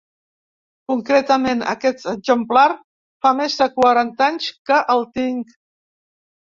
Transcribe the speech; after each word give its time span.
Concretament, 0.91 1.61
aquest 1.73 2.09
exemplar 2.13 2.65
fa 3.27 3.35
més 3.43 3.61
de 3.63 3.69
quaranta 3.79 4.29
anys 4.33 4.51
que 4.71 4.83
el 4.99 5.09
tinc. 5.23 5.57